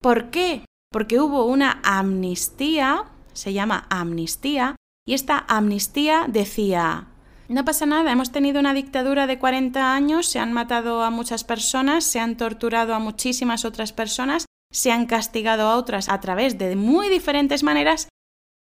[0.00, 0.64] ¿Por qué?
[0.92, 7.08] Porque hubo una amnistía, se llama amnistía, y esta amnistía decía,
[7.48, 11.42] no pasa nada, hemos tenido una dictadura de 40 años, se han matado a muchas
[11.42, 16.58] personas, se han torturado a muchísimas otras personas, se han castigado a otras a través
[16.58, 18.06] de muy diferentes maneras,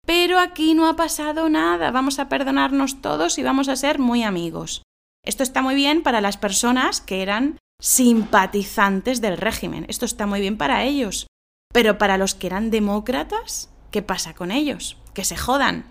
[0.06, 4.22] pero aquí no ha pasado nada, vamos a perdonarnos todos y vamos a ser muy
[4.22, 4.84] amigos.
[5.24, 10.40] Esto está muy bien para las personas que eran simpatizantes del régimen, esto está muy
[10.40, 11.26] bien para ellos,
[11.72, 14.96] pero para los que eran demócratas, ¿qué pasa con ellos?
[15.14, 15.84] Que se jodan.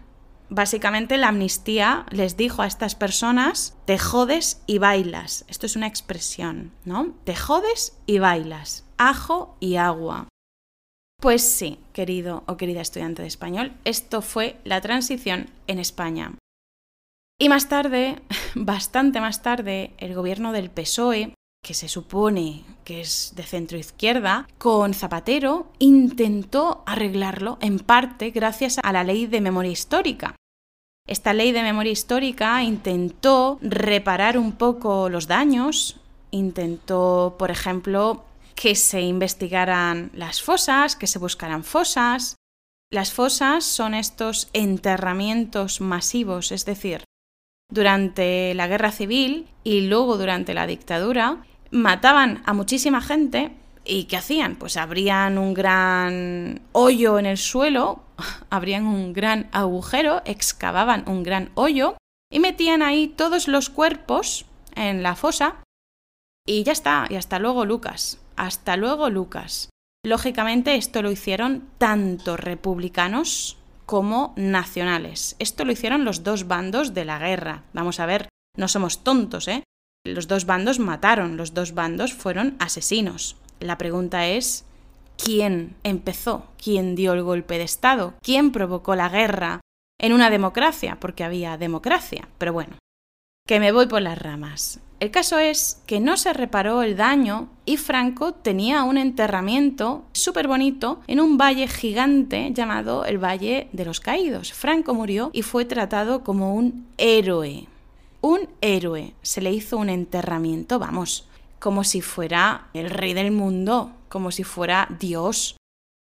[0.49, 5.45] Básicamente la amnistía les dijo a estas personas, te jodes y bailas.
[5.49, 7.13] Esto es una expresión, ¿no?
[7.25, 10.27] Te jodes y bailas ajo y agua.
[11.19, 16.35] Pues sí, querido o querida estudiante de español, esto fue la transición en España.
[17.39, 18.21] Y más tarde,
[18.55, 21.33] bastante más tarde, el gobierno del PSOE,
[21.67, 28.77] que se supone que es de centro izquierda, con Zapatero intentó arreglarlo en parte gracias
[28.81, 30.33] a la ley de memoria histórica.
[31.05, 35.99] Esta ley de memoria histórica intentó reparar un poco los daños,
[36.31, 38.23] intentó, por ejemplo,
[38.55, 42.37] que se investigaran las fosas, que se buscaran fosas.
[42.89, 47.03] Las fosas son estos enterramientos masivos, es decir,
[47.69, 53.51] durante la guerra civil y luego durante la dictadura, mataban a muchísima gente
[53.85, 54.55] y ¿qué hacían?
[54.55, 58.03] Pues abrían un gran hoyo en el suelo,
[58.49, 61.95] abrían un gran agujero, excavaban un gran hoyo
[62.31, 65.57] y metían ahí todos los cuerpos en la fosa
[66.45, 68.19] y ya está, y hasta luego Lucas.
[68.37, 69.69] Hasta luego, Lucas.
[70.05, 75.35] Lógicamente esto lo hicieron tanto republicanos como nacionales.
[75.39, 77.63] Esto lo hicieron los dos bandos de la guerra.
[77.73, 79.63] Vamos a ver, no somos tontos, ¿eh?
[80.13, 83.35] Los dos bandos mataron, los dos bandos fueron asesinos.
[83.59, 84.65] La pregunta es,
[85.17, 86.45] ¿quién empezó?
[86.61, 88.13] ¿Quién dio el golpe de Estado?
[88.21, 89.61] ¿Quién provocó la guerra
[89.99, 90.97] en una democracia?
[90.99, 92.27] Porque había democracia.
[92.37, 92.77] Pero bueno,
[93.47, 94.79] que me voy por las ramas.
[94.99, 100.47] El caso es que no se reparó el daño y Franco tenía un enterramiento súper
[100.47, 104.53] bonito en un valle gigante llamado el Valle de los Caídos.
[104.53, 107.67] Franco murió y fue tratado como un héroe.
[108.21, 109.13] Un héroe.
[109.21, 111.27] Se le hizo un enterramiento, vamos,
[111.59, 115.57] como si fuera el rey del mundo, como si fuera Dios.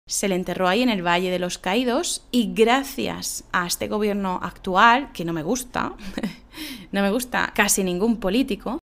[0.07, 4.39] Se le enterró ahí en el Valle de los Caídos y gracias a este gobierno
[4.41, 5.93] actual, que no me gusta,
[6.91, 8.79] no me gusta casi ningún político,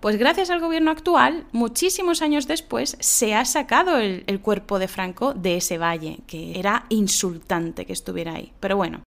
[0.00, 5.34] pues gracias al gobierno actual, muchísimos años después, se ha sacado el, cuerpo de Franco
[5.34, 8.52] de ese valle, que era insultante que estuviera ahí.
[8.60, 9.02] Pero bueno,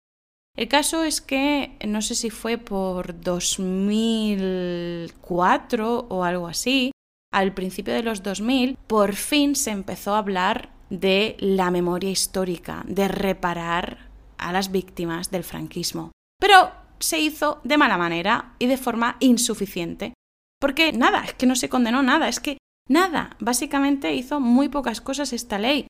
[0.60, 6.91] el caso es que no sé si fue por 2004 o algo así,
[7.32, 12.84] al principio de los 2000, por fin se empezó a hablar de la memoria histórica,
[12.86, 16.12] de reparar a las víctimas del franquismo.
[16.41, 20.13] Pero se hizo de mala manera y de forma insuficiente.
[20.60, 22.58] Porque nada, es que no se condenó nada, es que
[22.89, 25.88] nada, básicamente hizo muy pocas cosas esta ley.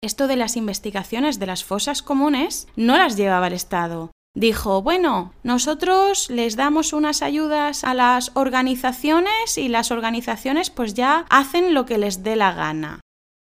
[0.00, 4.12] Esto de las investigaciones de las fosas comunes no las llevaba el Estado.
[4.36, 11.26] dijo, bueno, nosotros les damos unas ayudas a las organizaciones y las organizaciones pues ya
[11.28, 13.00] hacen lo que les dé la gana.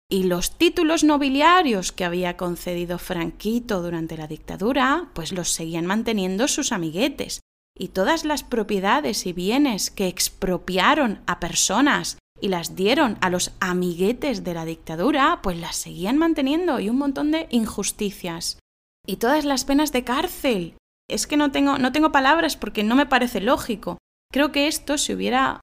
[0.10, 6.48] Y los títulos nobiliarios que había concedido Franquito durante la dictadura, pues los seguían manteniendo
[6.48, 7.42] sus amiguetes.
[7.78, 13.52] Y todas las propiedades y bienes que expropiaron a personas y las dieron a los
[13.60, 18.60] amiguetes de la dictadura, pues las seguían manteniendo y un montón de injusticias.
[19.06, 20.76] Y todas las penas de cárcel.
[21.10, 23.98] Es que no tengo, no tengo palabras porque no me parece lógico.
[24.32, 25.62] Creo que esto si hubiera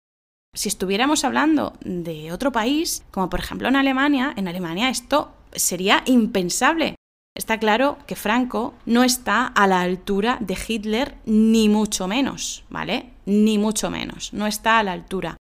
[0.57, 6.03] si estuviéramos hablando de otro país, como por ejemplo en Alemania, en Alemania esto sería
[6.07, 6.97] impensable.
[7.37, 13.11] Está claro que Franco no está a la altura de Hitler, ni mucho menos, ¿vale?
[13.27, 15.37] Ni mucho menos, no está a la altura.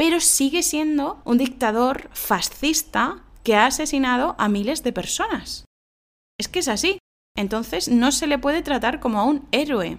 [0.00, 5.66] Pero sigue siendo un dictador fascista que ha asesinado a miles de personas.
[6.38, 6.96] Es que es así.
[7.36, 9.98] Entonces no se le puede tratar como a un héroe.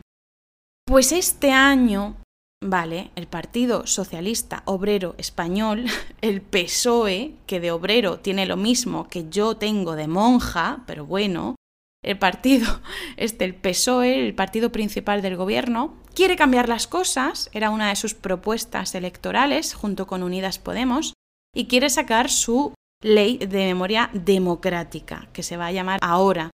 [0.88, 2.16] Pues este año
[2.64, 5.86] Vale, el Partido Socialista Obrero Español,
[6.22, 11.58] el PSOE, que de obrero tiene lo mismo que yo tengo de monja, pero bueno,
[12.04, 12.82] el partido,
[13.18, 17.96] este, el PSOE, el partido principal del gobierno, quiere cambiar las cosas, era una de
[17.96, 21.14] sus propuestas electorales junto con Unidas Podemos,
[21.54, 26.52] y quiere sacar su ley de memoria democrática, que se va a llamar ahora.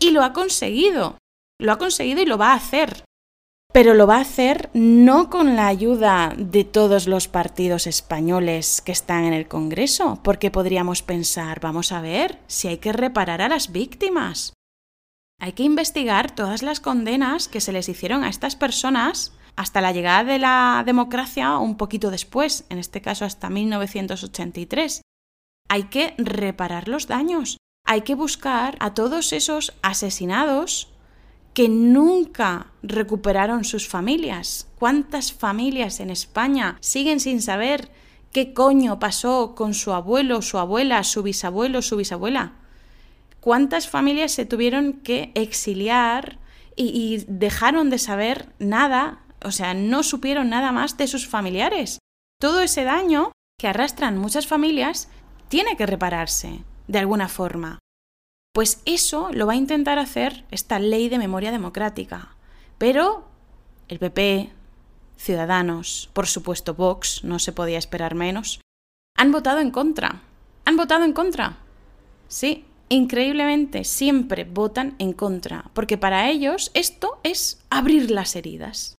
[0.00, 1.18] Y lo ha conseguido,
[1.60, 3.04] lo ha conseguido y lo va a hacer
[3.72, 8.92] pero lo va a hacer no con la ayuda de todos los partidos españoles que
[8.92, 13.48] están en el Congreso, porque podríamos pensar, vamos a ver, si hay que reparar a
[13.48, 14.54] las víctimas.
[15.42, 19.90] Hay que investigar todas las condenas que se les hicieron a estas personas hasta la
[19.90, 25.00] llegada de la democracia un poquito después, en este caso hasta 1983.
[25.68, 27.56] Hay que reparar los daños.
[27.86, 30.92] Hay que buscar a todos esos asesinados
[31.54, 34.68] que nunca recuperaron sus familias.
[34.78, 37.90] ¿Cuántas familias en España siguen sin saber
[38.30, 42.59] qué coño pasó con su abuelo, su abuela, su bisabuelo, su bisabuela?
[43.40, 46.38] ¿Cuántas familias se tuvieron que exiliar
[46.76, 49.24] y, dejaron de saber nada?
[49.42, 51.98] O sea, no supieron nada más de sus familiares.
[52.38, 55.08] Todo ese daño que arrastran muchas familias
[55.48, 57.78] tiene que repararse de alguna forma.
[58.52, 62.36] Pues eso lo va a intentar hacer esta ley de memoria democrática.
[62.78, 63.28] Pero
[63.88, 64.52] el PP,
[65.16, 68.60] Ciudadanos, por supuesto Vox, no se podía esperar menos,
[69.16, 70.22] han votado en contra.
[70.64, 71.58] Han votado en contra.
[72.28, 78.96] Sí, increíblemente siempre votan en contra, porque para ellos esto es abrir las heridas.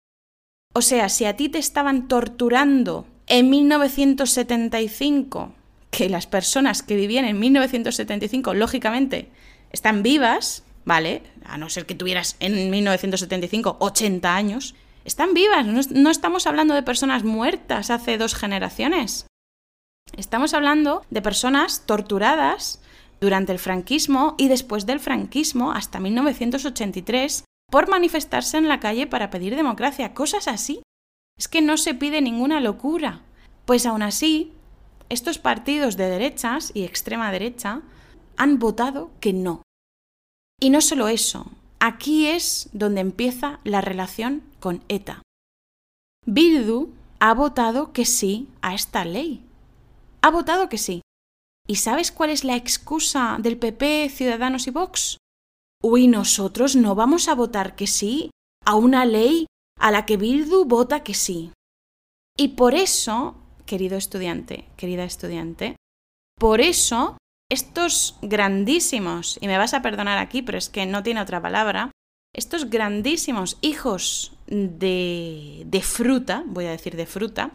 [0.74, 5.54] O sea, si a ti te estaban torturando en 1975
[5.92, 9.30] que las personas que vivían en 1975, lógicamente,
[9.72, 11.24] están vivas, ¿vale?
[11.44, 16.84] A no ser que tuvieras en 1975 80 años, están vivas, no, estamos hablando de
[16.84, 19.26] personas muertas hace dos generaciones.
[20.16, 22.82] Estamos hablando de personas torturadas
[23.22, 29.30] durante el franquismo y después del franquismo hasta 1983 por manifestarse en la calle para
[29.30, 30.82] pedir democracia, cosas así.
[31.38, 33.22] Es que no se pide ninguna locura.
[33.66, 34.52] Pues aún así,
[35.10, 37.84] estos partidos de derechas y extrema derecha
[38.36, 39.62] han votado que no.
[40.60, 45.22] Y no solo eso, aquí es donde empieza la relación con ETA.
[46.26, 49.44] Bildu ha votado que sí a esta ley.
[50.22, 51.01] Ha votado que sí.
[51.72, 55.16] ¿Y sabes cuál es la excusa del PP, Ciudadanos y Vox?
[55.82, 58.30] Uy, nosotros no vamos a votar que sí
[58.66, 59.46] a una ley
[59.80, 61.54] a la que Bildu vota que sí.
[62.38, 65.78] Y por eso querido estudiante, querida estudiante.
[66.38, 67.18] Por eso,
[67.50, 71.90] estos grandísimos, y me vas a perdonar aquí, pero es que no tiene otra palabra,
[72.36, 77.54] estos grandísimos hijos de, de fruta, voy a decir de fruta,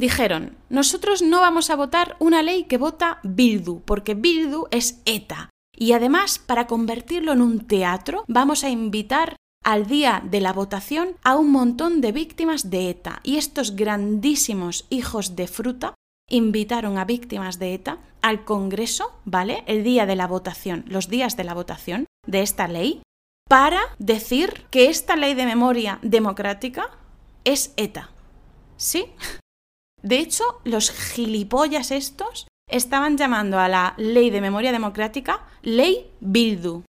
[0.00, 5.50] dijeron, nosotros no vamos a votar una ley que vota Bildu, porque Bildu es ETA.
[5.76, 11.16] Y además, para convertirlo en un teatro, vamos a invitar al día de la votación
[11.22, 15.94] a un montón de víctimas de ETA y estos grandísimos hijos de fruta
[16.30, 19.64] invitaron a víctimas de ETA al Congreso, ¿vale?
[19.66, 23.02] El día de la votación, los días de la votación de esta ley,
[23.50, 26.88] para decir que esta ley de memoria democrática
[27.44, 28.10] es ETA.
[28.78, 29.04] ¿Sí?
[30.02, 36.84] De hecho, los gilipollas estos estaban llamando a la ley de memoria democrática ley Bildu.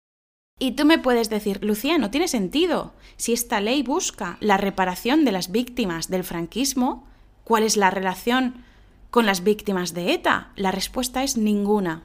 [0.58, 2.92] Y tú me puedes decir, Lucía, no tiene sentido.
[3.16, 7.06] Si esta ley busca la reparación de las víctimas del franquismo,
[7.44, 8.64] ¿cuál es la relación
[9.10, 10.50] con las víctimas de ETA?
[10.56, 12.02] La respuesta es ninguna.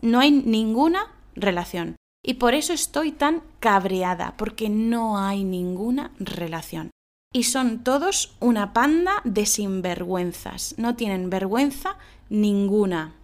[0.00, 1.96] No hay ninguna relación.
[2.24, 6.90] Y por eso estoy tan cabreada, porque no hay ninguna relación.
[7.34, 10.76] Y son todos una panda de sinvergüenzas.
[10.78, 11.98] No tienen vergüenza
[12.30, 13.16] ninguna.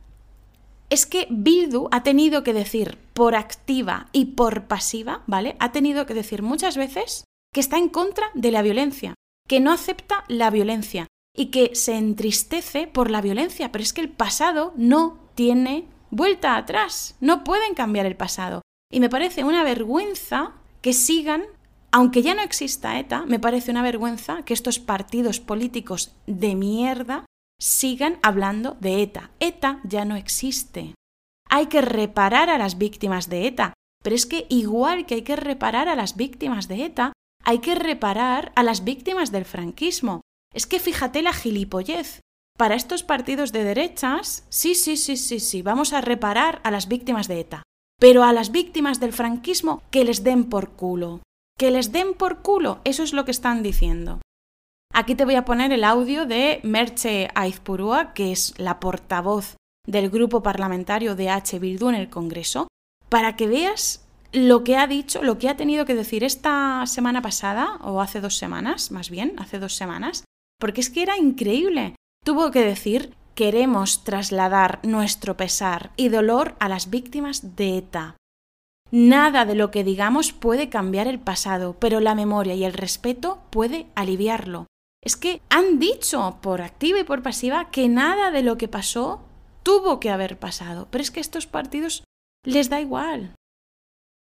[0.91, 5.57] Es que Bildu ha tenido que decir por activa y por pasiva, ¿vale?
[5.61, 9.15] Ha tenido que decir muchas veces que está en contra de la violencia,
[9.49, 11.07] que no acepta la violencia
[11.37, 16.57] y que se entristece por la violencia, pero es que el pasado no tiene vuelta
[16.57, 18.63] atrás, no pueden cambiar el pasado.
[18.93, 21.45] Y me parece una vergüenza que sigan,
[21.93, 27.27] aunque ya no exista ETA, me parece una vergüenza que estos partidos políticos de mierda
[27.61, 29.31] sigan hablando de ETA.
[29.41, 30.95] ETA ya no existe.
[31.49, 35.37] Hay que reparar a las víctimas de ETA, pero es que igual que hay que
[35.37, 37.13] reparar a las víctimas de ETA,
[37.45, 40.21] hay que reparar a las víctimas del franquismo.
[40.55, 42.21] Es que fíjate la gilipollez.
[42.57, 46.89] Para estos partidos de derechas, sí, sí, sí, sí, sí, vamos a reparar a las
[46.89, 47.63] víctimas de ETA.
[47.99, 51.21] Pero a las víctimas del franquismo, que les den por culo.
[51.61, 54.23] Que les den por culo, eso es lo que están diciendo.
[54.95, 59.57] Aquí te voy a poner el audio de Merche Aizpurúa, que es la portavoz
[59.87, 61.59] del grupo parlamentario de H.
[61.59, 62.69] Bildu en el Congreso,
[63.11, 67.21] para que veas lo que ha dicho, lo que ha tenido que decir esta semana
[67.21, 70.25] pasada, o hace dos semanas, más bien, hace dos semanas,
[70.59, 71.95] porque es que era increíble.
[72.25, 78.17] Tuvo que decir queremos trasladar nuestro pesar y dolor a las víctimas de ETA.
[78.93, 83.39] Nada de lo que digamos puede cambiar el pasado, pero la memoria y el respeto
[83.51, 84.67] puede aliviarlo.
[85.03, 89.23] Es que han dicho por activa y por pasiva que nada de lo que pasó
[89.63, 92.03] tuvo que haber pasado, pero es que a estos partidos
[92.45, 93.35] les da igual.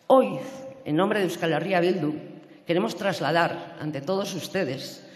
[0.07, 0.37] Hoy,
[0.83, 2.13] en nombre de Euskal Herria Bildu,
[2.67, 5.07] queremos trasladar ante todos ustedes,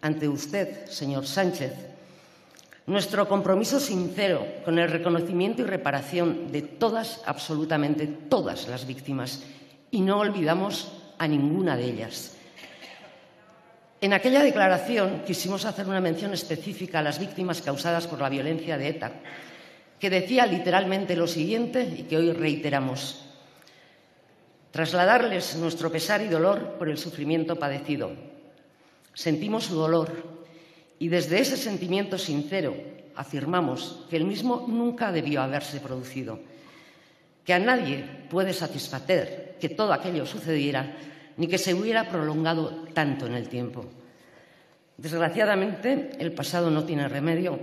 [0.00, 1.72] ante usted, señor Sánchez,
[2.88, 9.44] nuestro compromiso sincero con el reconocimiento y reparación de todas, absolutamente todas las víctimas,
[9.90, 12.34] y no olvidamos a ninguna de ellas.
[14.00, 18.78] En aquella declaración quisimos hacer una mención específica a las víctimas causadas por la violencia
[18.78, 19.12] de ETA,
[20.00, 23.22] que decía literalmente lo siguiente y que hoy reiteramos.
[24.70, 28.12] Trasladarles nuestro pesar y dolor por el sufrimiento padecido.
[29.12, 30.37] Sentimos su dolor
[30.98, 32.74] y desde ese sentimiento sincero
[33.14, 36.38] afirmamos que el mismo nunca debió haberse producido,
[37.44, 40.96] que a nadie puede satisfacer que todo aquello sucediera
[41.36, 43.84] ni que se hubiera prolongado tanto en el tiempo.
[44.96, 47.58] Desgraciadamente, el pasado no tiene remedio.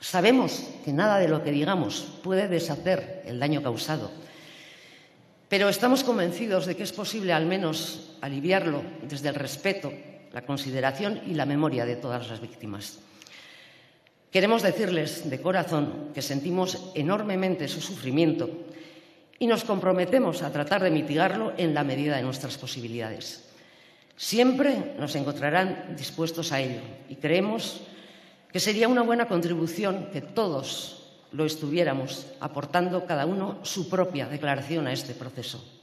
[0.00, 4.10] Sabemos que nada de lo que digamos puede deshacer el daño causado,
[5.48, 9.92] pero estamos convencidos de que es posible al menos aliviarlo desde el respeto
[10.36, 12.98] la consideración y la memoria de todas las víctimas.
[14.30, 18.50] Queremos decirles de corazón que sentimos enormemente su sufrimiento
[19.38, 23.48] y nos comprometemos a tratar de mitigarlo en la medida de nuestras posibilidades.
[24.14, 27.80] Siempre nos encontrarán dispuestos a ello y creemos
[28.52, 34.86] que sería una buena contribución que todos lo estuviéramos aportando cada uno su propia declaración
[34.86, 35.75] a este proceso.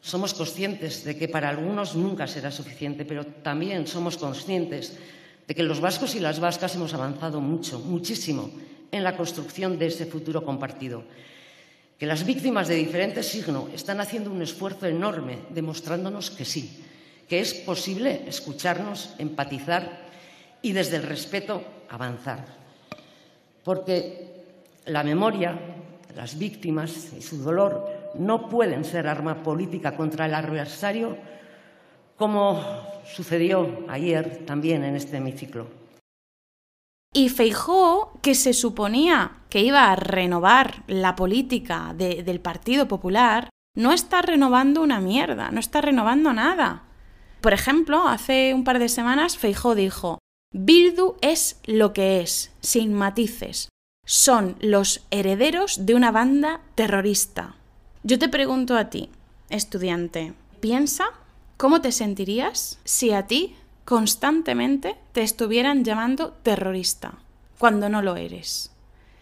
[0.00, 4.96] Somos conscientes de que para algunos nunca será suficiente, pero también somos conscientes
[5.46, 8.50] de que los vascos y las vascas hemos avanzado mucho, muchísimo,
[8.90, 11.04] en la construcción de ese futuro compartido.
[11.98, 16.82] Que las víctimas de diferente signo están haciendo un esfuerzo enorme demostrándonos que sí,
[17.28, 20.08] que es posible escucharnos, empatizar
[20.62, 22.46] y desde el respeto avanzar.
[23.62, 24.30] Porque
[24.86, 25.58] la memoria,
[26.16, 31.16] las víctimas y su dolor no pueden ser arma política contra el adversario,
[32.16, 32.62] como
[33.04, 35.66] sucedió ayer también en este hemiciclo.
[37.12, 43.92] Y Feijó, que se suponía que iba a renovar la política del Partido Popular, no
[43.92, 46.84] está renovando una mierda, no está renovando nada.
[47.40, 50.18] Por ejemplo, hace un par de semanas Feijó dijo,
[50.52, 53.70] Bildu es lo que es, sin matices.
[54.06, 57.56] Son los herederos de una banda terrorista.
[58.02, 59.10] Yo te pregunto a ti,
[59.50, 61.04] estudiante, piensa
[61.58, 67.18] cómo te sentirías si a ti constantemente te estuvieran llamando terrorista
[67.58, 68.72] cuando no lo eres.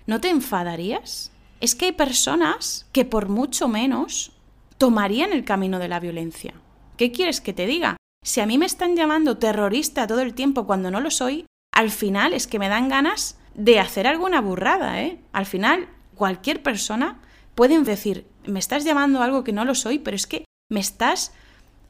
[0.07, 1.33] ¿No te enfadarías?
[1.61, 4.31] Es que hay personas que por mucho menos
[4.79, 6.55] tomarían el camino de la violencia.
[6.97, 7.97] ¿Qué quieres que te diga?
[8.25, 11.91] Si a mí me están llamando terrorista todo el tiempo cuando no lo soy, al
[11.91, 15.19] final es que me dan ganas de hacer alguna burrada, ¿eh?
[15.33, 17.21] Al final, cualquier persona
[17.57, 21.33] puede decir, me estás llamando algo que no lo soy, pero es que me estás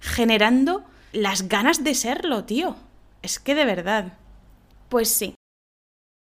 [0.01, 2.77] generando las ganas de serlo, tío.
[3.23, 4.13] Es que de verdad.
[4.89, 5.35] Pues sí.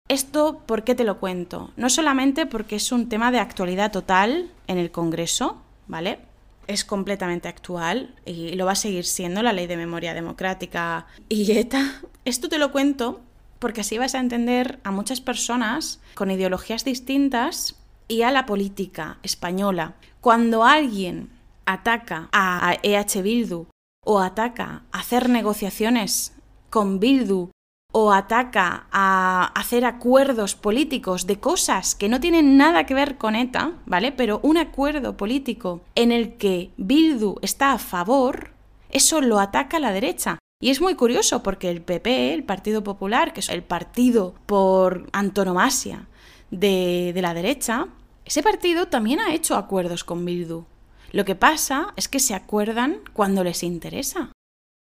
[0.09, 1.73] Esto, ¿por qué te lo cuento?
[1.77, 6.21] No solamente porque es un tema de actualidad total en el Congreso, ¿vale?
[6.69, 11.51] Es completamente actual y lo va a seguir siendo la ley de memoria democrática y
[11.53, 12.01] ETA.
[12.25, 13.21] Esto te lo cuento
[13.59, 17.75] porque así vas a entender a muchas personas con ideologías distintas
[18.09, 19.95] y a la política española.
[20.21, 21.31] Cuando alguien
[21.65, 23.67] ataca a EH Bildu
[24.05, 26.35] o ataca a hacer negociaciones
[26.71, 27.51] con Bildu
[27.93, 33.35] o ataca a hacer acuerdos políticos de cosas que no tienen nada que ver con
[33.35, 34.13] ETA, ¿vale?
[34.13, 38.51] Pero un acuerdo político en el que Bildu está a favor,
[38.91, 40.39] eso lo ataca a la derecha.
[40.61, 45.09] Y es muy curioso porque el PP, el Partido Popular, que es el partido por
[45.13, 46.07] antonomasia
[46.51, 47.89] de, la derecha,
[48.25, 50.65] ese partido también ha hecho acuerdos con Bildu.
[51.13, 54.33] Lo que pasa es que se acuerdan cuando les interesa.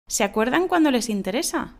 [0.08, 1.74] Se acuerdan cuando les interesa.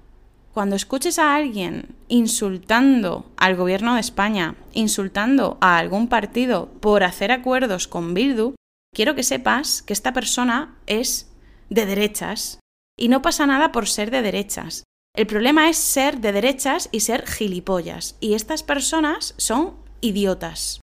[0.52, 7.32] Cuando escuches a alguien insultando al gobierno de España, insultando a algún partido por hacer
[7.32, 8.54] acuerdos con Bildu,
[8.94, 11.30] quiero que sepas que esta persona es
[11.70, 12.60] de derechas.
[12.96, 14.84] Y no pasa nada por ser de derechas.
[15.16, 18.16] El problema es ser de derechas y ser gilipollas.
[18.18, 20.80] Y estas personas son idiotas.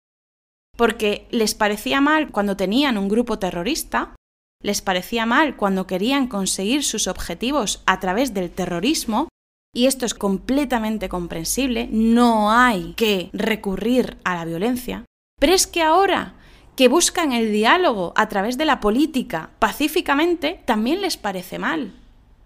[0.77, 4.15] Porque les parecía mal cuando tenían un grupo terrorista,
[4.63, 9.27] les parecía mal cuando querían conseguir sus objetivos a través del terrorismo,
[9.75, 15.05] y esto es completamente comprensible, no hay que recurrir a la violencia.
[15.39, 16.35] Pero es que ahora
[16.77, 22.00] que buscan el diálogo a través de la política pacíficamente, también les parece mal.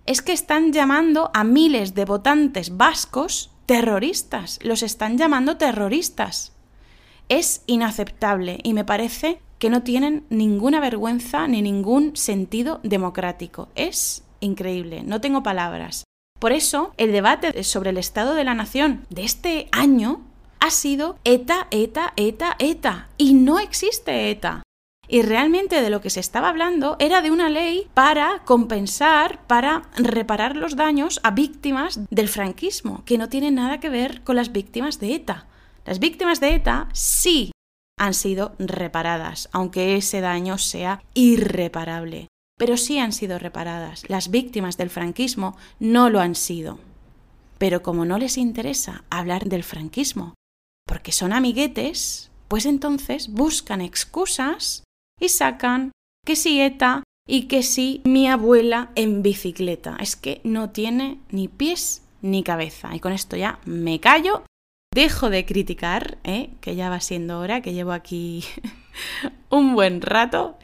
[0.05, 6.53] Es que están llamando a miles de votantes vascos terroristas, los están llamando terroristas.
[7.27, 13.69] Es inaceptable y me parece que no tienen ninguna vergüenza ni ningún sentido democrático.
[13.73, 16.03] Es increíble, no tengo palabras.
[16.39, 20.21] Por eso, el debate sobre el Estado de la Nación de este año
[20.59, 23.09] ha sido ETA, ETA, ETA, ETA.
[23.17, 24.64] Y no existe ETA.
[25.07, 29.83] Y realmente de lo que se estaba hablando era de una ley para compensar, para
[29.97, 34.51] reparar los daños a víctimas del franquismo, que no tiene nada que ver con las
[34.51, 35.47] víctimas de ETA.
[35.85, 37.51] Las víctimas de ETA sí
[37.97, 42.27] han sido reparadas, aunque ese daño sea irreparable
[42.57, 44.09] pero sí han sido reparadas.
[44.09, 46.79] Las víctimas del franquismo no lo han sido.
[47.57, 50.33] Pero como no les interesa hablar del franquismo,
[50.85, 54.83] porque son amiguetes, pues entonces buscan excusas
[55.19, 55.91] y sacan
[56.25, 59.97] que si ETA y que si mi abuela en bicicleta.
[59.99, 62.95] Es que no tiene ni pies ni cabeza.
[62.95, 64.43] Y con esto ya me callo,
[64.93, 66.49] dejo de criticar, ¿eh?
[66.61, 68.43] que ya va siendo hora, que llevo aquí
[69.49, 70.57] un buen rato.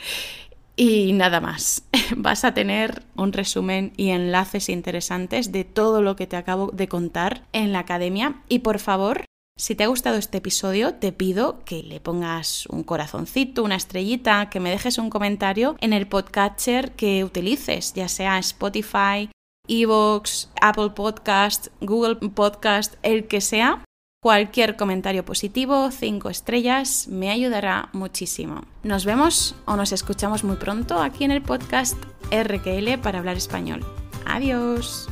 [0.75, 1.83] Y nada más,
[2.15, 6.87] vas a tener un resumen y enlaces interesantes de todo lo que te acabo de
[6.87, 8.41] contar en la academia.
[8.47, 9.25] Y por favor,
[9.61, 14.49] si te ha gustado este episodio, te pido que le pongas un corazoncito, una estrellita,
[14.49, 19.29] que me dejes un comentario en el podcatcher que utilices, ya sea Spotify,
[19.67, 23.83] Evox, Apple Podcast, Google Podcast, el que sea.
[24.19, 28.63] Cualquier comentario positivo, 5 estrellas, me ayudará muchísimo.
[28.81, 31.97] Nos vemos o nos escuchamos muy pronto aquí en el podcast
[32.31, 33.85] RQL para hablar español.
[34.25, 35.07] Adiós.